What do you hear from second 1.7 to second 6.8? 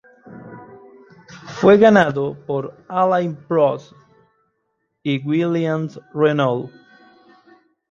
ganado por Alain Prost y Williams-Renault.